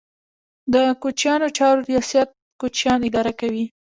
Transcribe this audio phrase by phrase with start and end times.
[0.73, 2.29] د کوچیانو چارو ریاست
[2.61, 3.65] کوچیان اداره کوي